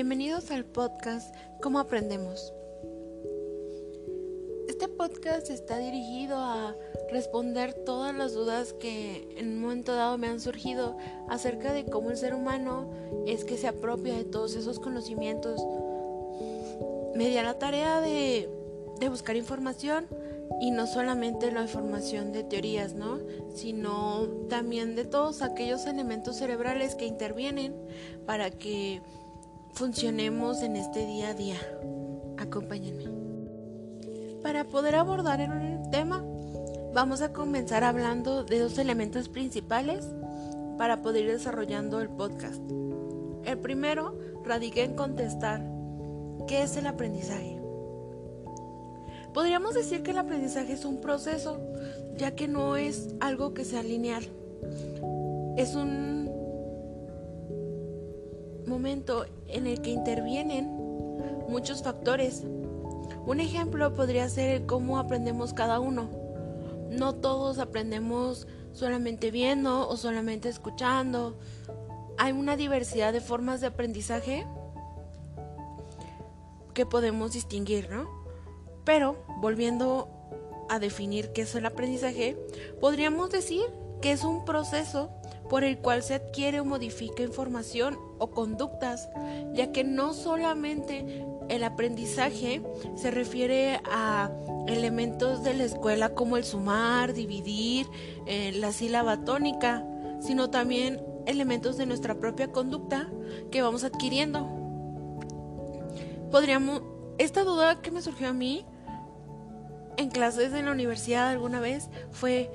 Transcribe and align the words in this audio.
Bienvenidos 0.00 0.50
al 0.50 0.64
podcast 0.64 1.36
¿Cómo 1.60 1.78
aprendemos? 1.78 2.54
Este 4.66 4.88
podcast 4.88 5.50
está 5.50 5.76
dirigido 5.76 6.38
a 6.38 6.74
responder 7.10 7.74
todas 7.74 8.14
las 8.14 8.32
dudas 8.32 8.72
que 8.72 9.28
en 9.36 9.48
un 9.48 9.60
momento 9.60 9.94
dado 9.94 10.16
me 10.16 10.28
han 10.28 10.40
surgido 10.40 10.96
acerca 11.28 11.74
de 11.74 11.84
cómo 11.84 12.08
el 12.08 12.16
ser 12.16 12.34
humano 12.34 12.90
es 13.26 13.44
que 13.44 13.58
se 13.58 13.68
apropia 13.68 14.14
de 14.16 14.24
todos 14.24 14.56
esos 14.56 14.80
conocimientos. 14.80 15.60
Me 17.14 17.28
di 17.28 17.34
la 17.34 17.58
tarea 17.58 18.00
de, 18.00 18.48
de 19.00 19.08
buscar 19.10 19.36
información 19.36 20.06
y 20.62 20.70
no 20.70 20.86
solamente 20.86 21.52
la 21.52 21.60
información 21.60 22.32
de 22.32 22.42
teorías, 22.42 22.94
¿no? 22.94 23.18
Sino 23.54 24.28
también 24.48 24.96
de 24.96 25.04
todos 25.04 25.42
aquellos 25.42 25.84
elementos 25.84 26.36
cerebrales 26.36 26.94
que 26.94 27.04
intervienen 27.04 27.74
para 28.24 28.50
que 28.50 29.02
funcionemos 29.72 30.62
en 30.62 30.76
este 30.76 31.06
día 31.06 31.28
a 31.28 31.34
día. 31.34 31.56
Acompáñenme. 32.38 33.04
Para 34.42 34.64
poder 34.64 34.94
abordar 34.94 35.40
el 35.40 35.90
tema, 35.90 36.24
vamos 36.94 37.22
a 37.22 37.32
comenzar 37.32 37.84
hablando 37.84 38.44
de 38.44 38.58
dos 38.58 38.78
elementos 38.78 39.28
principales 39.28 40.06
para 40.78 41.02
poder 41.02 41.24
ir 41.24 41.32
desarrollando 41.32 42.00
el 42.00 42.08
podcast. 42.08 42.60
El 43.44 43.58
primero 43.58 44.18
radica 44.44 44.80
en 44.80 44.94
contestar, 44.94 45.62
¿qué 46.46 46.62
es 46.62 46.76
el 46.76 46.86
aprendizaje? 46.86 47.60
Podríamos 49.34 49.74
decir 49.74 50.02
que 50.02 50.10
el 50.10 50.18
aprendizaje 50.18 50.72
es 50.72 50.84
un 50.84 51.00
proceso, 51.00 51.60
ya 52.16 52.34
que 52.34 52.48
no 52.48 52.76
es 52.76 53.14
algo 53.20 53.54
que 53.54 53.64
sea 53.64 53.82
lineal. 53.82 54.24
Es 55.56 55.74
un 55.74 56.19
momento 58.70 59.26
en 59.48 59.66
el 59.66 59.82
que 59.82 59.90
intervienen 59.90 60.70
muchos 61.48 61.82
factores. 61.82 62.44
Un 63.26 63.40
ejemplo 63.40 63.92
podría 63.94 64.28
ser 64.28 64.64
cómo 64.64 64.98
aprendemos 64.98 65.52
cada 65.52 65.80
uno. 65.80 66.08
No 66.88 67.14
todos 67.14 67.58
aprendemos 67.58 68.46
solamente 68.72 69.30
viendo 69.30 69.88
o 69.88 69.96
solamente 69.96 70.48
escuchando. 70.48 71.38
Hay 72.16 72.32
una 72.32 72.56
diversidad 72.56 73.12
de 73.12 73.20
formas 73.20 73.60
de 73.60 73.66
aprendizaje 73.66 74.46
que 76.72 76.86
podemos 76.86 77.32
distinguir, 77.32 77.90
¿no? 77.90 78.08
Pero, 78.84 79.16
volviendo 79.40 80.08
a 80.68 80.78
definir 80.78 81.32
qué 81.32 81.42
es 81.42 81.54
el 81.54 81.66
aprendizaje, 81.66 82.36
podríamos 82.80 83.30
decir 83.30 83.62
que 84.00 84.12
es 84.12 84.24
un 84.24 84.44
proceso 84.44 85.10
por 85.48 85.64
el 85.64 85.78
cual 85.78 86.02
se 86.02 86.14
adquiere 86.14 86.60
o 86.60 86.64
modifica 86.64 87.22
información 87.22 88.09
o 88.20 88.30
conductas, 88.30 89.08
ya 89.52 89.72
que 89.72 89.82
no 89.82 90.14
solamente 90.14 91.24
el 91.48 91.64
aprendizaje 91.64 92.62
se 92.94 93.10
refiere 93.10 93.80
a 93.90 94.30
elementos 94.68 95.42
de 95.42 95.54
la 95.54 95.64
escuela 95.64 96.10
como 96.10 96.36
el 96.36 96.44
sumar, 96.44 97.12
dividir, 97.12 97.86
eh, 98.26 98.52
la 98.52 98.70
sílaba 98.70 99.24
tónica, 99.24 99.84
sino 100.20 100.50
también 100.50 101.02
elementos 101.26 101.76
de 101.76 101.86
nuestra 101.86 102.14
propia 102.14 102.52
conducta 102.52 103.10
que 103.50 103.62
vamos 103.62 103.82
adquiriendo. 103.82 104.48
Podríamos, 106.30 106.82
esta 107.18 107.42
duda 107.42 107.82
que 107.82 107.90
me 107.90 108.02
surgió 108.02 108.28
a 108.28 108.32
mí 108.32 108.64
en 109.96 110.10
clases 110.10 110.52
en 110.54 110.66
la 110.66 110.72
universidad 110.72 111.28
alguna 111.28 111.60
vez 111.60 111.90
fue 112.10 112.50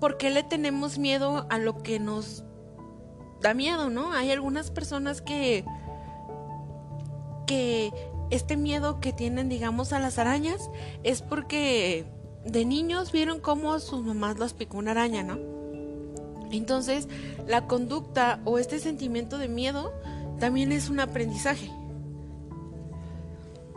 ¿por 0.00 0.16
qué 0.16 0.30
le 0.30 0.42
tenemos 0.42 0.98
miedo 0.98 1.46
a 1.48 1.58
lo 1.58 1.78
que 1.78 2.00
nos 2.00 2.44
da 3.42 3.54
miedo, 3.54 3.90
no? 3.90 4.12
Hay 4.12 4.30
algunas 4.30 4.70
personas 4.70 5.20
que 5.20 5.64
que 7.46 7.92
este 8.30 8.56
miedo 8.56 9.00
que 9.00 9.12
tienen, 9.12 9.48
digamos, 9.48 9.92
a 9.92 9.98
las 9.98 10.18
arañas 10.18 10.70
es 11.02 11.20
porque 11.20 12.06
de 12.46 12.64
niños 12.64 13.12
vieron 13.12 13.40
cómo 13.40 13.78
sus 13.78 14.02
mamás 14.02 14.38
las 14.38 14.54
picó 14.54 14.78
una 14.78 14.92
araña, 14.92 15.22
¿no? 15.22 15.38
Entonces, 16.50 17.08
la 17.46 17.66
conducta 17.66 18.40
o 18.44 18.58
este 18.58 18.78
sentimiento 18.78 19.38
de 19.38 19.48
miedo 19.48 19.92
también 20.38 20.72
es 20.72 20.88
un 20.88 21.00
aprendizaje. 21.00 21.70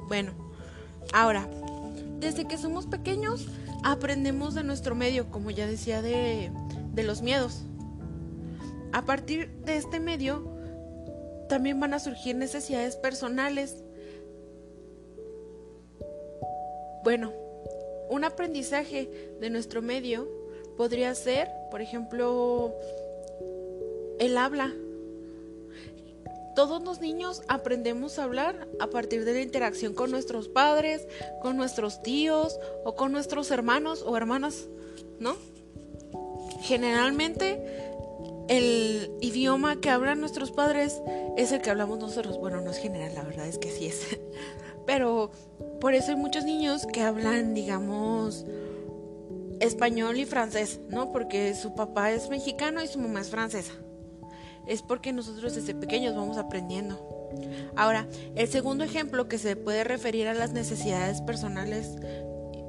Bueno, 0.08 0.32
ahora, 1.14 1.50
desde 2.20 2.46
que 2.46 2.58
somos 2.58 2.86
pequeños 2.86 3.48
aprendemos 3.84 4.56
de 4.56 4.64
nuestro 4.64 4.96
medio, 4.96 5.30
como 5.32 5.52
ya 5.52 5.68
decía, 5.68 6.02
de, 6.02 6.52
de 6.94 7.04
los 7.04 7.22
miedos. 7.22 7.64
A 8.96 9.04
partir 9.04 9.50
de 9.66 9.76
este 9.76 10.00
medio 10.00 10.42
también 11.50 11.78
van 11.82 11.94
a 11.94 12.00
surgir 12.00 12.34
necesidades 12.34 12.96
personales. 12.96 13.84
Bueno, 17.04 17.34
un 18.10 18.24
aprendizaje 18.24 19.36
de 19.42 19.50
nuestro 19.50 19.82
medio 19.82 20.30
podría 20.78 21.14
ser, 21.14 21.50
por 21.72 21.82
ejemplo, 21.82 22.74
el 24.18 24.38
habla. 24.38 24.74
Todos 26.56 26.82
los 26.82 27.02
niños 27.02 27.42
aprendemos 27.50 28.18
a 28.18 28.24
hablar 28.24 28.66
a 28.80 28.88
partir 28.88 29.26
de 29.26 29.34
la 29.34 29.42
interacción 29.42 29.94
con 29.94 30.10
nuestros 30.10 30.48
padres, 30.48 31.06
con 31.42 31.58
nuestros 31.58 32.02
tíos 32.02 32.58
o 32.86 32.96
con 32.96 33.12
nuestros 33.12 33.52
hermanos 33.52 34.04
o 34.08 34.16
hermanas, 34.16 34.70
¿no? 35.20 35.36
Generalmente 36.62 37.85
el 38.48 39.12
idioma 39.22 39.80
que 39.82 39.90
hablan 39.90 40.20
nuestros 40.20 40.52
padres 40.52 41.02
es 41.38 41.52
el 41.52 41.62
que 41.62 41.70
hablamos 41.70 42.00
nosotros. 42.00 42.38
Bueno, 42.40 42.62
no 42.62 42.72
es 42.72 42.78
general, 42.78 43.14
la 43.16 43.24
verdad 43.24 43.48
es 43.48 43.58
que 43.58 43.72
sí 43.72 43.88
es. 43.88 44.18
Pero 44.86 45.32
por 45.82 45.94
eso 45.94 46.12
hay 46.12 46.18
muchos 46.18 46.44
niños 46.44 46.86
que 46.86 47.02
hablan, 47.02 47.54
digamos, 47.54 48.46
español 49.60 50.18
y 50.18 50.26
francés, 50.26 50.80
¿no? 50.90 51.12
Porque 51.12 51.56
su 51.56 51.74
papá 51.74 52.12
es 52.12 52.30
mexicano 52.30 52.84
y 52.84 52.88
su 52.88 53.00
mamá 53.00 53.22
es 53.22 53.30
francesa 53.30 53.74
es 54.68 54.82
porque 54.82 55.14
nosotros 55.14 55.56
desde 55.56 55.76
pequeños 55.76 56.16
vamos 56.16 56.38
aprendiendo. 56.38 57.00
Ahora, 57.76 58.08
el 58.36 58.48
segundo 58.48 58.84
ejemplo 58.84 59.28
que 59.28 59.38
se 59.38 59.56
puede 59.56 59.84
referir 59.84 60.28
a 60.28 60.34
las 60.34 60.54
necesidades 60.54 61.22
personales, 61.22 61.96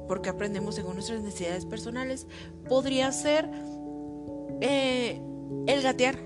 porque 0.07 0.29
aprendemos 0.29 0.75
según 0.75 0.95
nuestras 0.95 1.21
necesidades 1.21 1.65
personales, 1.65 2.27
podría 2.67 3.11
ser 3.11 3.49
eh, 4.61 5.21
el 5.67 5.81
gatear. 5.81 6.17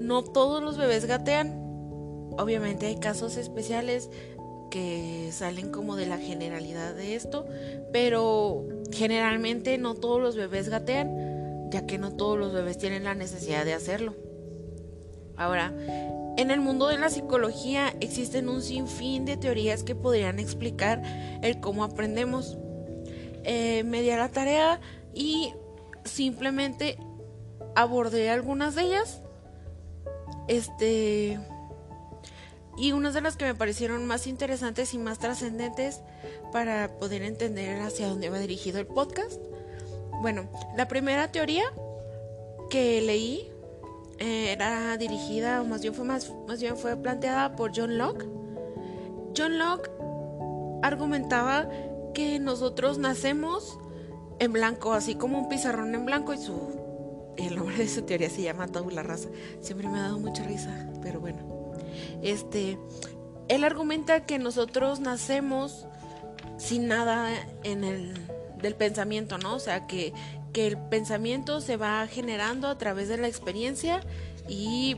No 0.00 0.22
todos 0.22 0.62
los 0.62 0.76
bebés 0.76 1.06
gatean. 1.06 1.50
Obviamente 2.38 2.86
hay 2.86 2.96
casos 2.96 3.36
especiales 3.36 4.10
que 4.70 5.30
salen 5.32 5.70
como 5.70 5.96
de 5.96 6.06
la 6.06 6.18
generalidad 6.18 6.94
de 6.94 7.14
esto, 7.14 7.46
pero 7.92 8.64
generalmente 8.92 9.78
no 9.78 9.94
todos 9.94 10.20
los 10.20 10.36
bebés 10.36 10.68
gatean, 10.68 11.70
ya 11.70 11.86
que 11.86 11.98
no 11.98 12.12
todos 12.12 12.38
los 12.38 12.52
bebés 12.52 12.78
tienen 12.78 13.04
la 13.04 13.14
necesidad 13.14 13.64
de 13.64 13.74
hacerlo. 13.74 14.14
Ahora, 15.36 15.72
en 16.36 16.50
el 16.50 16.60
mundo 16.60 16.88
de 16.88 16.98
la 16.98 17.10
psicología 17.10 17.94
existen 18.00 18.48
un 18.48 18.62
sinfín 18.62 19.24
de 19.24 19.36
teorías 19.36 19.82
que 19.82 19.94
podrían 19.94 20.38
explicar 20.38 21.02
el 21.42 21.60
cómo 21.60 21.84
aprendemos. 21.84 22.58
Eh, 23.44 23.82
me 23.84 24.02
di 24.02 24.10
a 24.10 24.18
la 24.18 24.28
tarea 24.28 24.80
y 25.14 25.52
simplemente 26.04 26.98
abordé 27.78 28.28
algunas 28.28 28.74
de 28.74 28.82
ellas. 28.82 29.22
Este. 30.48 31.38
Y 32.76 32.92
unas 32.92 33.14
de 33.14 33.20
las 33.20 33.36
que 33.36 33.44
me 33.44 33.54
parecieron 33.54 34.04
más 34.06 34.26
interesantes 34.26 34.94
y 34.94 34.98
más 34.98 35.18
trascendentes 35.18 36.00
para 36.52 36.98
poder 36.98 37.22
entender 37.22 37.80
hacia 37.80 38.08
dónde 38.08 38.30
va 38.30 38.38
dirigido 38.38 38.80
el 38.80 38.86
podcast. 38.86 39.40
Bueno, 40.20 40.48
la 40.76 40.88
primera 40.88 41.30
teoría 41.30 41.64
que 42.70 43.00
leí 43.00 43.50
eh, 44.18 44.52
era 44.52 44.96
dirigida, 44.96 45.60
o 45.60 45.64
más 45.64 45.82
bien 45.82 45.94
fue 45.94 46.04
más, 46.04 46.32
más 46.46 46.60
bien 46.60 46.76
fue 46.76 46.96
planteada 46.96 47.54
por 47.56 47.72
John 47.74 47.98
Locke. 47.98 48.26
John 49.36 49.58
Locke 49.58 49.90
argumentaba 50.82 51.68
que 52.14 52.38
nosotros 52.38 52.98
nacemos 52.98 53.78
en 54.40 54.52
blanco, 54.52 54.92
así 54.92 55.14
como 55.14 55.38
un 55.38 55.48
pizarrón 55.48 55.94
en 55.94 56.06
blanco 56.06 56.32
y 56.32 56.38
su 56.38 56.87
el 57.38 57.56
nombre 57.56 57.76
de 57.76 57.88
su 57.88 58.02
teoría 58.02 58.30
se 58.30 58.42
llama 58.42 58.68
tabula 58.68 59.02
rasa. 59.02 59.28
Siempre 59.60 59.88
me 59.88 59.98
ha 59.98 60.02
dado 60.02 60.18
mucha 60.18 60.42
risa, 60.44 60.90
pero 61.02 61.20
bueno. 61.20 61.38
Este, 62.22 62.78
él 63.48 63.64
argumenta 63.64 64.26
que 64.26 64.38
nosotros 64.38 65.00
nacemos 65.00 65.86
sin 66.58 66.88
nada 66.88 67.30
en 67.62 67.84
el 67.84 68.14
del 68.60 68.74
pensamiento, 68.74 69.38
¿no? 69.38 69.54
O 69.54 69.60
sea, 69.60 69.86
que 69.86 70.12
que 70.52 70.66
el 70.66 70.78
pensamiento 70.78 71.60
se 71.60 71.76
va 71.76 72.06
generando 72.06 72.68
a 72.68 72.78
través 72.78 73.08
de 73.08 73.16
la 73.16 73.28
experiencia 73.28 74.00
y 74.48 74.96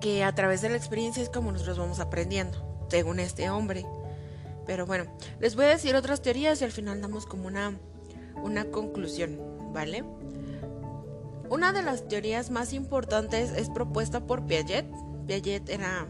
que 0.00 0.24
a 0.24 0.34
través 0.34 0.62
de 0.62 0.70
la 0.70 0.76
experiencia 0.76 1.22
es 1.22 1.28
como 1.28 1.52
nosotros 1.52 1.78
vamos 1.78 2.00
aprendiendo, 2.00 2.58
según 2.88 3.20
este 3.20 3.50
hombre. 3.50 3.86
Pero 4.66 4.86
bueno, 4.86 5.06
les 5.38 5.54
voy 5.54 5.66
a 5.66 5.68
decir 5.68 5.94
otras 5.94 6.22
teorías 6.22 6.60
y 6.60 6.64
al 6.64 6.72
final 6.72 7.00
damos 7.00 7.26
como 7.26 7.46
una, 7.46 7.78
una 8.42 8.64
conclusión, 8.66 9.38
¿vale? 9.72 10.04
Una 11.52 11.74
de 11.74 11.82
las 11.82 12.08
teorías 12.08 12.48
más 12.48 12.72
importantes 12.72 13.52
es 13.52 13.68
propuesta 13.68 14.20
por 14.20 14.46
Piaget. 14.46 14.86
Piaget 15.26 15.68
era 15.68 16.08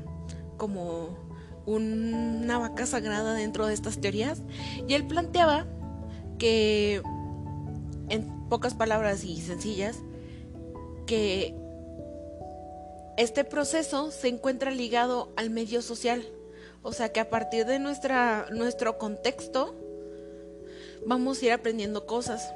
como 0.57 1.19
una 1.67 2.59
vaca 2.59 2.87
sagrada 2.87 3.35
dentro 3.35 3.67
de 3.67 3.75
estas 3.75 4.01
teorías 4.01 4.41
y 4.87 4.95
él 4.95 5.05
planteaba 5.05 5.67
que 6.39 7.03
en 8.09 8.49
pocas 8.49 8.75
palabras 8.75 9.25
y 9.25 9.41
sencillas 9.41 9.99
que 11.07 11.57
este 13.17 13.43
proceso 13.43 14.13
se 14.13 14.29
encuentra 14.29 14.71
ligado 14.71 15.33
al 15.35 15.51
medio 15.51 15.83
social, 15.83 16.25
o 16.83 16.93
sea 16.93 17.09
que 17.09 17.19
a 17.19 17.31
partir 17.31 17.67
de 17.67 17.81
nuestra, 17.81 18.47
nuestro 18.53 18.97
contexto 18.97 19.75
vamos 21.05 21.43
a 21.43 21.47
ir 21.47 21.53
aprendiendo 21.53 22.07
cosas. 22.07 22.55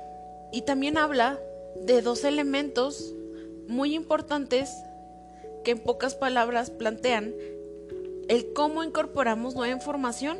Y 0.53 0.62
también 0.62 0.99
habla 0.99 1.41
de 1.84 2.02
dos 2.02 2.25
elementos 2.25 3.14
muy 3.69 3.94
importantes 3.94 4.70
que 5.64 5.73
en 5.73 5.78
pocas 5.78 6.14
palabras 6.14 6.70
plantean 6.70 7.34
el 8.28 8.52
cómo 8.52 8.82
incorporamos 8.84 9.55
nueva 9.55 9.75
información, 9.75 10.38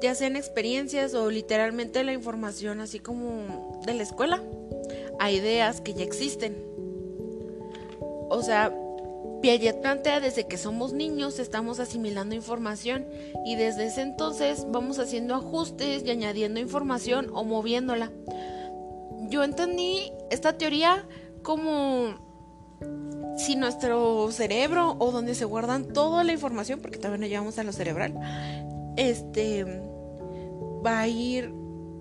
ya 0.00 0.14
sea 0.14 0.26
en 0.26 0.36
experiencias 0.36 1.14
o 1.14 1.30
literalmente 1.30 2.04
la 2.04 2.12
información 2.12 2.80
así 2.80 2.98
como 2.98 3.80
de 3.84 3.94
la 3.94 4.02
escuela, 4.02 4.42
a 5.18 5.30
ideas 5.30 5.80
que 5.80 5.94
ya 5.94 6.04
existen. 6.04 6.56
O 8.28 8.42
sea, 8.42 8.72
Piaget 9.40 9.80
plantea 9.80 10.20
desde 10.20 10.46
que 10.46 10.56
somos 10.56 10.92
niños 10.92 11.38
estamos 11.38 11.78
asimilando 11.78 12.34
información 12.34 13.06
y 13.44 13.54
desde 13.54 13.86
ese 13.86 14.02
entonces 14.02 14.66
vamos 14.68 14.98
haciendo 14.98 15.34
ajustes 15.34 16.02
y 16.04 16.10
añadiendo 16.10 16.58
información 16.58 17.30
o 17.32 17.44
moviéndola. 17.44 18.10
Yo 19.28 19.44
entendí 19.44 20.12
esta 20.30 20.58
teoría 20.58 21.06
como 21.42 22.14
si 23.36 23.56
nuestro 23.56 24.30
cerebro 24.32 24.96
o 24.98 25.12
donde 25.12 25.34
se 25.34 25.44
guardan 25.44 25.92
toda 25.92 26.24
la 26.24 26.32
información, 26.32 26.80
porque 26.80 26.98
también 26.98 27.20
nos 27.20 27.30
llevamos 27.30 27.58
a 27.58 27.62
lo 27.62 27.72
cerebral, 27.72 28.14
este 28.96 29.64
va 30.84 31.00
a 31.00 31.08
ir 31.08 31.52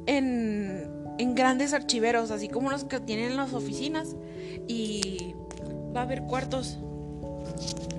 en, 0.06 0.90
en 1.18 1.36
grandes 1.36 1.74
archiveros, 1.74 2.32
así 2.32 2.48
como 2.48 2.72
los 2.72 2.84
que 2.86 3.00
tienen 3.00 3.38
las 3.38 3.54
oficinas, 3.54 4.16
y 4.68 5.36
va 5.96 6.02
a 6.02 6.04
haber 6.04 6.24
cuartos 6.24 6.80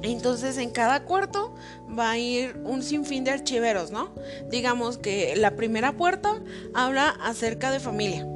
entonces 0.03 0.59
en 0.59 0.71
cada 0.71 1.05
cuarto 1.05 1.55
va 1.99 2.13
a 2.13 2.19
ir 2.19 2.61
un 2.65 2.83
sinfín 2.83 3.25
de 3.25 3.33
archiveros, 3.33 3.91
¿no? 3.91 4.11
Digamos 4.51 4.99
que 4.99 5.35
la 5.37 5.57
primera 5.57 5.93
puerta 5.93 6.41
habla 6.75 7.09
acerca 7.09 7.71
de 7.71 7.81
familia. 7.81 8.27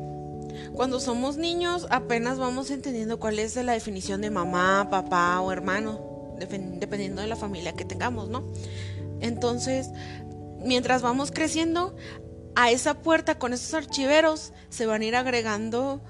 Cuando 0.74 1.00
somos 1.00 1.36
niños 1.36 1.86
apenas 1.90 2.38
vamos 2.38 2.70
entendiendo 2.70 3.18
cuál 3.18 3.38
es 3.38 3.56
la 3.56 3.72
definición 3.72 4.20
de 4.20 4.30
mamá, 4.30 4.88
papá 4.90 5.40
o 5.40 5.52
hermano, 5.52 6.36
dependiendo 6.38 7.22
de 7.22 7.28
la 7.28 7.36
familia 7.36 7.72
que 7.72 7.84
tengamos, 7.84 8.28
¿no? 8.28 8.44
Entonces, 9.20 9.90
mientras 10.62 11.02
vamos 11.02 11.30
creciendo, 11.30 11.94
a 12.54 12.70
esa 12.70 12.94
puerta 12.94 13.38
con 13.38 13.52
esos 13.52 13.74
archiveros 13.74 14.52
se 14.68 14.86
van 14.86 15.02
a 15.02 15.04
ir 15.04 15.16
agregando 15.16 16.00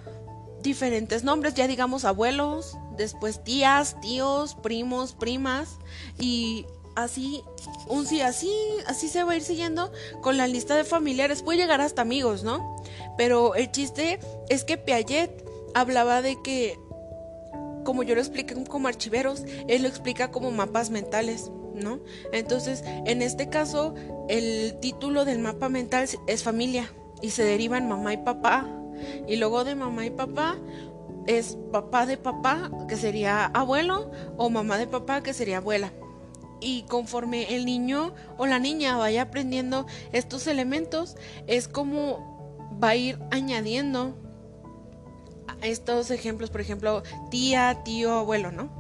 diferentes 0.63 1.25
nombres, 1.25 1.55
ya 1.55 1.67
digamos 1.67 2.05
abuelos, 2.05 2.77
después 2.97 3.43
tías, 3.43 4.01
tíos, 4.01 4.55
primos, 4.57 5.15
primas 5.15 5.79
y 6.19 6.67
así 6.97 7.43
un 7.89 8.07
sí 8.07 8.21
así 8.21 8.53
así 8.87 9.09
se 9.09 9.23
va 9.25 9.33
a 9.33 9.37
ir 9.37 9.43
siguiendo 9.43 9.93
con 10.21 10.37
la 10.37 10.47
lista 10.47 10.77
de 10.77 10.85
familiares, 10.85 11.43
puede 11.43 11.59
llegar 11.59 11.81
hasta 11.81 12.03
amigos, 12.03 12.43
¿no? 12.45 12.77
Pero 13.17 13.55
el 13.55 13.71
chiste 13.71 14.19
es 14.49 14.65
que 14.65 14.77
Piaget 14.77 15.45
hablaba 15.75 16.23
de 16.23 16.41
que 16.43 16.79
como 17.85 18.03
yo 18.03 18.15
lo 18.15 18.21
expliqué 18.21 18.55
como 18.65 18.89
archiveros, 18.89 19.45
él 19.69 19.83
lo 19.83 19.89
explica 19.89 20.31
como 20.31 20.51
mapas 20.51 20.91
mentales, 20.91 21.51
¿no? 21.75 22.01
Entonces, 22.33 22.85
en 22.85 23.23
este 23.23 23.49
caso, 23.49 23.95
el 24.29 24.79
título 24.81 25.25
del 25.25 25.39
mapa 25.39 25.69
mental 25.69 26.09
es 26.27 26.43
familia 26.43 26.93
y 27.23 27.31
se 27.31 27.45
derivan 27.45 27.89
mamá 27.89 28.13
y 28.13 28.19
papá. 28.19 28.69
Y 29.27 29.37
luego 29.37 29.65
de 29.65 29.75
mamá 29.75 30.05
y 30.05 30.11
papá, 30.11 30.57
es 31.27 31.57
papá 31.73 32.07
de 32.07 32.17
papá, 32.17 32.71
que 32.89 32.97
sería 32.97 33.47
abuelo, 33.47 34.11
o 34.37 34.51
mamá 34.51 34.79
de 34.79 34.87
papá, 34.87 35.23
que 35.23 35.33
sería 35.33 35.59
abuela. 35.59 35.93
Y 36.61 36.83
conforme 36.83 37.55
el 37.55 37.65
niño 37.65 38.13
o 38.37 38.47
la 38.47 38.59
niña 38.59 38.97
vaya 38.97 39.23
aprendiendo 39.23 39.87
estos 40.13 40.47
elementos, 40.47 41.17
es 41.47 41.69
como 41.69 42.31
va 42.83 42.91
a 42.91 42.97
ir 42.97 43.19
añadiendo 43.31 44.15
estos 45.63 46.11
ejemplos, 46.11 46.51
por 46.51 46.61
ejemplo, 46.61 47.03
tía, 47.31 47.83
tío, 47.85 48.13
abuelo, 48.13 48.51
¿no? 48.53 48.71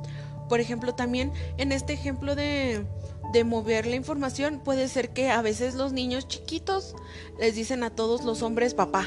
Por 0.48 0.60
ejemplo, 0.60 0.94
también 0.94 1.32
en 1.58 1.72
este 1.72 1.92
ejemplo 1.92 2.34
de, 2.34 2.84
de 3.32 3.44
mover 3.44 3.86
la 3.86 3.96
información, 3.96 4.60
puede 4.60 4.88
ser 4.88 5.10
que 5.10 5.30
a 5.30 5.42
veces 5.42 5.74
los 5.74 5.92
niños 5.92 6.26
chiquitos 6.26 6.94
les 7.38 7.54
dicen 7.54 7.84
a 7.84 7.90
todos 7.90 8.24
los 8.24 8.42
hombres 8.42 8.74
papá, 8.74 9.06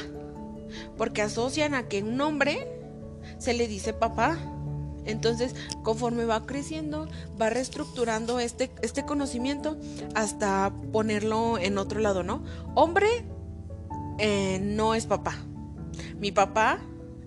porque 0.96 1.22
asocian 1.22 1.74
a 1.74 1.88
que 1.88 2.02
un 2.02 2.20
hombre 2.20 2.68
se 3.38 3.54
le 3.54 3.68
dice 3.68 3.92
papá. 3.92 4.38
Entonces, 5.06 5.54
conforme 5.82 6.24
va 6.24 6.46
creciendo, 6.46 7.08
va 7.40 7.50
reestructurando 7.50 8.40
este, 8.40 8.70
este 8.82 9.04
conocimiento 9.04 9.76
hasta 10.14 10.72
ponerlo 10.92 11.58
en 11.58 11.78
otro 11.78 12.00
lado, 12.00 12.22
¿no? 12.22 12.44
Hombre 12.74 13.08
eh, 14.18 14.58
no 14.62 14.94
es 14.94 15.06
papá. 15.06 15.36
Mi 16.18 16.32
papá 16.32 16.80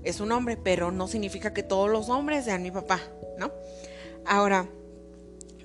es 0.04 0.20
un 0.20 0.32
hombre, 0.32 0.58
pero 0.58 0.92
no 0.92 1.08
significa 1.08 1.54
que 1.54 1.64
todos 1.64 1.90
los 1.90 2.10
hombres 2.10 2.46
sean 2.46 2.64
mi 2.64 2.72
papá, 2.72 3.00
¿no? 3.38 3.52
Ahora, 4.26 4.68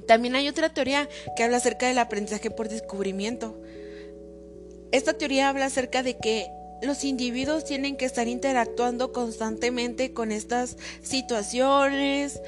también 0.07 0.35
hay 0.35 0.49
otra 0.49 0.75
teoría 0.75 1.09
que 1.37 1.45
habla 1.45 1.59
acerca 1.59 1.87
del 1.87 1.99
aprendizaje 1.99 2.51
por 2.51 2.69
descubrimiento. 2.69 3.61
Esta 4.91 5.15
teoría 5.15 5.49
habla 5.49 5.67
acerca 5.67 6.03
de 6.03 6.19
que 6.19 6.49
los 6.83 7.05
individuos 7.05 7.65
tienen 7.65 7.97
que 7.97 8.05
estar 8.05 8.29
interactuando 8.29 9.13
constantemente 9.13 10.13
con 10.13 10.33
estas 10.33 10.77
situaciones, 11.01 12.41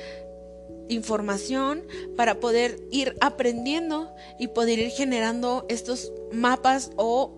información, 0.88 1.82
para 2.16 2.40
poder 2.40 2.80
ir 2.90 3.16
aprendiendo 3.20 4.12
y 4.38 4.48
poder 4.48 4.78
ir 4.78 4.90
generando 4.90 5.64
estos 5.68 6.12
mapas 6.32 6.90
o 6.96 7.32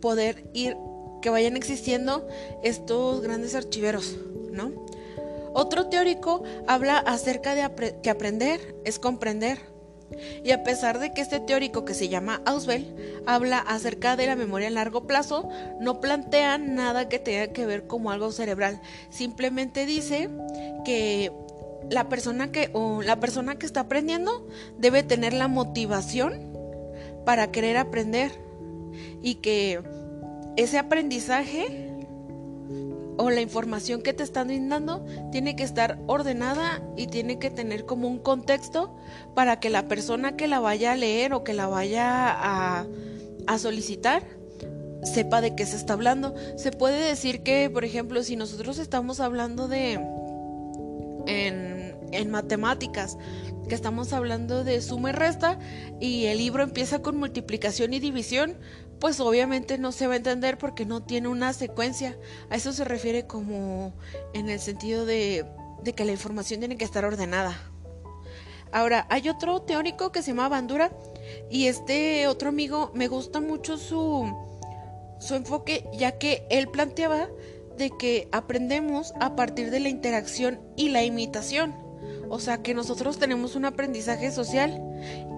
poder 0.00 0.48
ir 0.54 0.76
que 1.20 1.30
vayan 1.30 1.56
existiendo 1.56 2.26
estos 2.62 3.20
grandes 3.20 3.54
archiveros, 3.54 4.16
¿no? 4.52 4.72
Otro 5.52 5.88
teórico 5.88 6.42
habla 6.66 6.98
acerca 6.98 7.54
de 7.54 7.94
que 8.02 8.10
aprender 8.10 8.76
es 8.84 8.98
comprender 8.98 9.58
y 10.42 10.52
a 10.52 10.62
pesar 10.62 10.98
de 10.98 11.12
que 11.12 11.20
este 11.20 11.40
teórico 11.40 11.84
que 11.84 11.94
se 11.94 12.08
llama 12.08 12.42
Auswell 12.44 13.22
habla 13.26 13.58
acerca 13.58 14.16
de 14.16 14.26
la 14.26 14.36
memoria 14.36 14.68
a 14.68 14.72
largo 14.72 15.06
plazo, 15.06 15.48
no 15.80 16.00
plantea 16.00 16.58
nada 16.58 17.08
que 17.08 17.18
tenga 17.18 17.52
que 17.52 17.66
ver 17.66 17.86
como 17.86 18.10
algo 18.10 18.32
cerebral. 18.32 18.80
Simplemente 19.10 19.86
dice 19.86 20.28
que 20.84 21.32
la 21.90 22.08
persona 22.08 22.50
que 22.52 22.70
o 22.72 23.02
la 23.02 23.20
persona 23.20 23.58
que 23.58 23.66
está 23.66 23.80
aprendiendo 23.80 24.46
debe 24.78 25.02
tener 25.02 25.32
la 25.32 25.48
motivación 25.48 26.52
para 27.24 27.50
querer 27.50 27.76
aprender 27.76 28.32
y 29.22 29.36
que 29.36 29.80
ese 30.56 30.78
aprendizaje 30.78 31.87
o 33.18 33.30
la 33.30 33.40
información 33.40 34.00
que 34.00 34.12
te 34.12 34.22
están 34.22 34.46
brindando 34.46 35.04
tiene 35.32 35.56
que 35.56 35.64
estar 35.64 35.98
ordenada 36.06 36.80
y 36.96 37.08
tiene 37.08 37.38
que 37.38 37.50
tener 37.50 37.84
como 37.84 38.08
un 38.08 38.18
contexto 38.18 38.96
para 39.34 39.58
que 39.60 39.70
la 39.70 39.88
persona 39.88 40.36
que 40.36 40.46
la 40.46 40.60
vaya 40.60 40.92
a 40.92 40.96
leer 40.96 41.34
o 41.34 41.42
que 41.42 41.52
la 41.52 41.66
vaya 41.66 42.30
a, 42.30 42.86
solicitar 43.58 44.22
sepa 45.02 45.40
de 45.40 45.56
qué 45.56 45.66
se 45.66 45.76
está 45.76 45.94
hablando. 45.94 46.34
Se 46.56 46.70
puede 46.70 47.08
decir 47.08 47.42
que, 47.42 47.68
por 47.70 47.84
ejemplo, 47.84 48.22
si 48.22 48.36
nosotros 48.36 48.78
estamos 48.78 49.20
hablando 49.20 49.68
de 49.68 49.94
en, 51.26 51.96
en 52.12 52.30
matemáticas, 52.30 53.16
que 53.68 53.74
estamos 53.74 54.12
hablando 54.12 54.64
de 54.64 54.80
suma 54.80 55.10
y 55.10 55.12
resta 55.12 55.58
y 55.98 56.26
el 56.26 56.38
libro 56.38 56.62
empieza 56.62 57.00
con 57.00 57.16
multiplicación 57.16 57.94
y 57.94 58.00
división, 58.00 58.58
pues 59.00 59.20
obviamente 59.20 59.78
no 59.78 59.92
se 59.92 60.06
va 60.06 60.14
a 60.14 60.16
entender 60.16 60.58
porque 60.58 60.84
no 60.84 61.02
tiene 61.02 61.28
una 61.28 61.52
secuencia. 61.52 62.16
A 62.50 62.56
eso 62.56 62.72
se 62.72 62.84
refiere 62.84 63.26
como 63.26 63.92
en 64.32 64.48
el 64.48 64.60
sentido 64.60 65.06
de, 65.06 65.46
que 65.96 66.04
la 66.04 66.12
información 66.12 66.60
tiene 66.60 66.76
que 66.76 66.84
estar 66.84 67.04
ordenada. 67.04 67.56
Ahora, 68.72 69.06
hay 69.08 69.28
otro 69.28 69.62
teórico 69.62 70.12
que 70.12 70.22
se 70.22 70.32
llama 70.32 70.48
Bandura 70.48 70.90
y 71.50 71.66
este 71.66 72.26
otro 72.26 72.50
amigo 72.50 72.90
me 72.94 73.08
gusta 73.08 73.40
mucho 73.40 73.78
su, 73.78 74.30
su 75.20 75.34
enfoque 75.34 75.88
ya 75.94 76.18
que 76.18 76.46
él 76.50 76.68
planteaba 76.68 77.28
de 77.78 77.90
que 77.90 78.28
aprendemos 78.30 79.14
a 79.20 79.36
partir 79.36 79.70
de 79.70 79.80
la 79.80 79.88
interacción 79.88 80.60
y 80.76 80.90
la 80.90 81.02
imitación. 81.04 81.74
O 82.28 82.40
sea 82.40 82.62
que 82.62 82.74
nosotros 82.74 83.18
tenemos 83.18 83.54
un 83.54 83.64
aprendizaje 83.64 84.30
social 84.32 84.82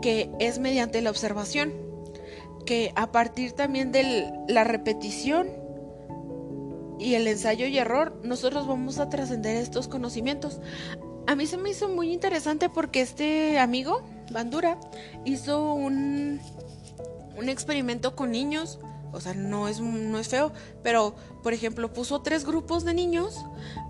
que 0.02 0.30
es 0.40 0.58
mediante 0.58 1.00
la 1.02 1.10
observación 1.10 1.89
que 2.70 2.92
a 2.94 3.10
partir 3.10 3.50
también 3.50 3.90
de 3.90 4.32
la 4.46 4.62
repetición 4.62 5.48
y 7.00 7.14
el 7.14 7.26
ensayo 7.26 7.66
y 7.66 7.76
error, 7.76 8.20
nosotros 8.22 8.68
vamos 8.68 9.00
a 9.00 9.08
trascender 9.08 9.56
estos 9.56 9.88
conocimientos. 9.88 10.60
A 11.26 11.34
mí 11.34 11.48
se 11.48 11.56
me 11.56 11.70
hizo 11.70 11.88
muy 11.88 12.12
interesante 12.12 12.68
porque 12.68 13.00
este 13.00 13.58
amigo, 13.58 14.02
Bandura 14.30 14.78
hizo 15.24 15.72
un, 15.74 16.40
un 17.36 17.48
experimento 17.48 18.14
con 18.14 18.30
niños. 18.30 18.78
O 19.10 19.20
sea, 19.20 19.34
no 19.34 19.66
es, 19.66 19.80
no 19.80 20.20
es 20.20 20.28
feo, 20.28 20.52
pero 20.84 21.16
por 21.42 21.52
ejemplo 21.52 21.92
puso 21.92 22.22
tres 22.22 22.44
grupos 22.44 22.84
de 22.84 22.94
niños 22.94 23.44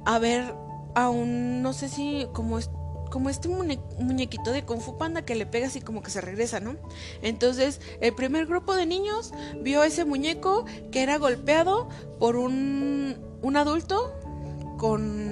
a 0.06 0.18
ver 0.18 0.54
a 0.94 1.10
un, 1.10 1.60
no 1.60 1.74
sé 1.74 1.90
si 1.90 2.26
como 2.32 2.58
es 2.58 2.70
como 3.10 3.28
este 3.28 3.48
muñequito 3.48 4.52
de 4.52 4.64
Kung 4.64 4.80
Fu 4.80 4.96
Panda 4.96 5.22
que 5.22 5.34
le 5.34 5.46
pega 5.46 5.66
así 5.66 5.80
como 5.80 6.02
que 6.02 6.10
se 6.10 6.20
regresa, 6.20 6.60
¿no? 6.60 6.76
Entonces, 7.22 7.80
el 8.00 8.14
primer 8.14 8.46
grupo 8.46 8.74
de 8.74 8.86
niños 8.86 9.32
vio 9.60 9.82
ese 9.82 10.04
muñeco 10.04 10.64
que 10.90 11.02
era 11.02 11.18
golpeado 11.18 11.88
por 12.18 12.36
un, 12.36 13.18
un 13.42 13.56
adulto 13.56 14.14
con 14.78 15.30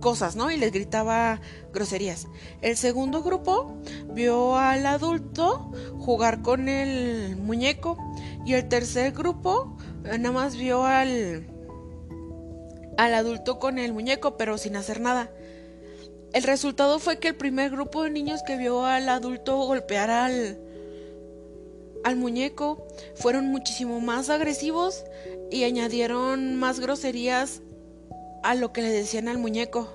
cosas, 0.00 0.36
¿no? 0.36 0.50
Y 0.50 0.56
les 0.56 0.72
gritaba 0.72 1.40
groserías. 1.72 2.28
El 2.60 2.76
segundo 2.76 3.22
grupo 3.22 3.74
vio 4.12 4.56
al 4.56 4.86
adulto 4.86 5.72
jugar 5.98 6.42
con 6.42 6.68
el 6.68 7.36
muñeco 7.36 7.96
y 8.44 8.54
el 8.54 8.68
tercer 8.68 9.12
grupo 9.12 9.76
eh, 10.04 10.18
nada 10.18 10.32
más 10.32 10.56
vio 10.56 10.84
al 10.84 11.46
al 12.96 13.14
adulto 13.14 13.60
con 13.60 13.78
el 13.78 13.92
muñeco, 13.92 14.36
pero 14.36 14.58
sin 14.58 14.74
hacer 14.74 15.00
nada. 15.00 15.30
El 16.32 16.42
resultado 16.42 16.98
fue 16.98 17.18
que 17.18 17.28
el 17.28 17.36
primer 17.36 17.70
grupo 17.70 18.02
de 18.02 18.10
niños 18.10 18.42
que 18.46 18.56
vio 18.56 18.84
al 18.84 19.08
adulto 19.08 19.56
golpear 19.56 20.10
al, 20.10 20.58
al 22.04 22.16
muñeco 22.16 22.86
fueron 23.14 23.48
muchísimo 23.48 24.00
más 24.00 24.28
agresivos 24.28 25.04
y 25.50 25.64
añadieron 25.64 26.56
más 26.56 26.80
groserías 26.80 27.62
a 28.42 28.54
lo 28.54 28.72
que 28.72 28.82
le 28.82 28.90
decían 28.90 29.28
al 29.28 29.38
muñeco. 29.38 29.88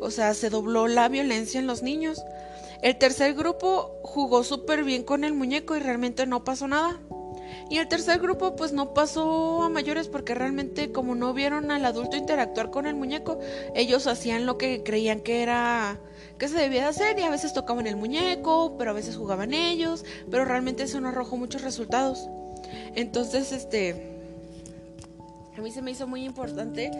O 0.00 0.10
sea, 0.10 0.34
se 0.34 0.50
dobló 0.50 0.88
la 0.88 1.08
violencia 1.08 1.58
en 1.58 1.66
los 1.66 1.82
niños. 1.82 2.22
El 2.82 2.96
tercer 2.96 3.34
grupo 3.34 3.98
jugó 4.02 4.44
súper 4.44 4.84
bien 4.84 5.02
con 5.02 5.24
el 5.24 5.34
muñeco 5.34 5.76
y 5.76 5.80
realmente 5.80 6.26
no 6.26 6.44
pasó 6.44 6.68
nada. 6.68 7.00
Y 7.68 7.78
el 7.78 7.88
tercer 7.88 8.18
grupo 8.18 8.56
pues 8.56 8.72
no 8.72 8.94
pasó 8.94 9.62
a 9.62 9.68
mayores 9.68 10.08
porque 10.08 10.34
realmente 10.34 10.92
como 10.92 11.14
no 11.14 11.32
vieron 11.32 11.70
al 11.70 11.84
adulto 11.84 12.16
interactuar 12.16 12.70
con 12.70 12.86
el 12.86 12.94
muñeco, 12.94 13.38
ellos 13.74 14.06
hacían 14.06 14.46
lo 14.46 14.58
que 14.58 14.82
creían 14.82 15.20
que 15.20 15.42
era 15.42 16.00
que 16.38 16.48
se 16.48 16.56
debía 16.56 16.88
hacer 16.88 17.18
y 17.18 17.22
a 17.22 17.30
veces 17.30 17.52
tocaban 17.52 17.86
el 17.86 17.96
muñeco, 17.96 18.76
pero 18.78 18.92
a 18.92 18.94
veces 18.94 19.16
jugaban 19.16 19.52
ellos, 19.52 20.04
pero 20.30 20.46
realmente 20.46 20.84
eso 20.84 21.00
no 21.00 21.08
arrojó 21.08 21.36
muchos 21.36 21.62
resultados. 21.62 22.28
Entonces, 22.94 23.52
este 23.52 24.18
a 25.56 25.60
mí 25.60 25.70
se 25.70 25.82
me 25.82 25.90
hizo 25.90 26.06
muy 26.06 26.24
importante 26.24 26.90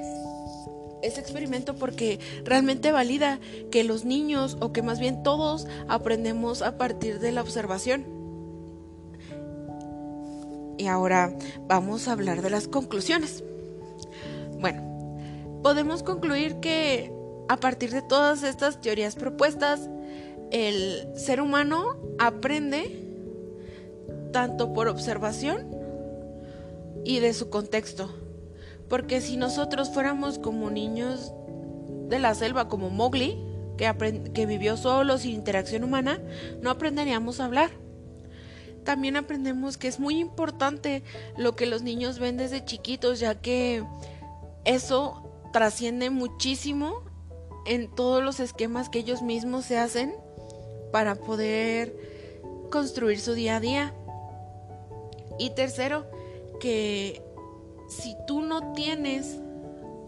ese 1.03 1.21
experimento 1.21 1.75
porque 1.77 2.19
realmente 2.45 2.93
valida 2.93 3.41
que 3.71 3.85
los 3.85 4.05
niños 4.05 4.59
o 4.61 4.73
que 4.73 4.83
más 4.83 5.01
bien 5.01 5.23
todos 5.23 5.67
aprendemos 5.89 6.61
a 6.61 6.77
partir 6.77 7.21
de 7.21 7.33
la 7.33 7.41
observación. 7.41 8.20
Y 10.81 10.87
ahora 10.87 11.37
vamos 11.67 12.09
a 12.09 12.13
hablar 12.13 12.41
de 12.41 12.49
las 12.49 12.67
conclusiones. 12.67 13.45
Bueno, 14.61 15.19
podemos 15.63 16.03
concluir 16.03 16.57
que 16.61 17.13
a 17.51 17.59
partir 17.59 17.91
de 17.91 18.01
todas 18.01 18.43
estas 18.45 18.81
teorías 18.81 19.15
propuestas, 19.15 19.91
el 20.51 21.07
ser 21.17 21.43
humano 21.43 21.99
aprende 22.19 22.99
tanto 24.33 24.73
por 24.73 24.89
observación 24.89 25.67
y 27.05 27.19
de 27.19 27.35
su 27.35 27.51
contexto. 27.51 28.11
Porque 28.89 29.21
si 29.21 29.37
nosotros 29.37 29.91
fuéramos 29.91 30.39
como 30.39 30.71
niños 30.71 31.35
de 32.09 32.21
la 32.21 32.35
selva, 32.35 32.69
como 32.69 32.89
Mowgli, 32.89 33.37
que, 33.77 34.33
que 34.33 34.47
vivió 34.47 34.79
solo 34.79 35.19
sin 35.19 35.33
interacción 35.33 35.85
humana, 35.85 36.23
no 36.63 36.71
aprenderíamos 36.71 37.39
a 37.39 37.45
hablar 37.45 37.71
también 38.91 39.15
aprendemos 39.15 39.79
que 39.79 39.87
es 39.87 40.01
muy 40.01 40.19
importante 40.19 41.05
lo 41.37 41.55
que 41.55 41.65
los 41.65 41.83
niños 41.83 42.19
ven 42.19 42.37
desde 42.37 42.65
chiquitos, 42.65 43.21
ya 43.21 43.37
que 43.37 43.85
eso 44.65 45.23
trasciende 45.53 46.11
muchísimo 46.11 47.05
en 47.67 47.89
todos 47.95 48.21
los 48.21 48.41
esquemas 48.41 48.89
que 48.89 48.99
ellos 48.99 49.23
mismos 49.23 49.65
se 49.65 49.79
hacen 49.79 50.13
para 50.91 51.15
poder 51.15 51.97
construir 52.73 53.21
su 53.21 53.35
día 53.35 53.59
a 53.59 53.61
día. 53.61 53.95
Y 55.39 55.51
tercero, 55.51 56.11
que 56.59 57.23
si 57.89 58.17
tú 58.27 58.43
no 58.43 58.73
tienes 58.73 59.39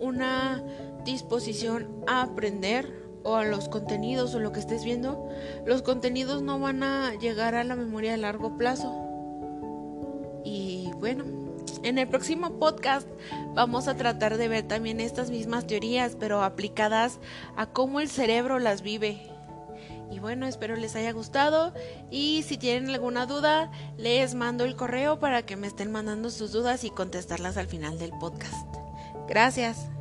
una 0.01 0.61
disposición 1.05 2.03
a 2.09 2.23
aprender, 2.23 3.02
o 3.25 3.37
a 3.37 3.45
los 3.45 3.69
contenidos 3.69 4.35
o 4.35 4.41
lo 4.41 4.53
que 4.53 4.61
estés 4.61 4.85
viendo, 4.85 5.29
los 5.67 5.83
contenidos 5.83 6.43
no 6.43 6.59
van 6.59 6.83
a 6.83 7.15
llegar 7.15 7.55
a 7.55 7.65
la 7.65 7.77
memoria 7.77 8.15
a 8.15 8.17
largo 8.17 8.57
plazo. 8.57 8.95
Y 10.45 10.91
bueno, 10.99 11.25
en 11.83 11.99
el 11.99 12.09
próximo 12.09 12.59
podcast 12.59 13.09
vamos 13.55 13.89
a 13.89 13.97
tratar 13.97 14.37
de 14.37 14.49
ver 14.49 14.67
también 14.67 15.01
estas 15.01 15.31
mismas 15.31 15.67
teorías, 15.67 16.17
pero 16.19 16.43
aplicadas 16.43 17.19
a 17.57 17.67
cómo 17.67 18.01
el 18.01 18.09
cerebro 18.09 18.59
las 18.59 18.83
vive. 18.83 19.29
Y 20.11 20.19
bueno, 20.19 20.47
espero 20.47 20.77
les 20.77 20.95
haya 20.95 21.13
gustado 21.13 21.73
y 22.11 22.43
si 22.43 22.59
tienen 22.59 22.91
alguna 22.91 23.25
duda, 23.25 23.71
les 23.97 24.35
mando 24.35 24.65
el 24.65 24.77
correo 24.77 25.19
para 25.19 25.47
que 25.47 25.57
me 25.57 25.67
estén 25.67 25.91
mandando 25.91 26.31
sus 26.31 26.53
dudas 26.53 26.85
y 26.85 26.91
contestarlas 26.91 27.57
al 27.57 27.67
final 27.67 27.99
del 27.99 28.11
podcast. 28.21 28.67
Gracias. 29.27 29.92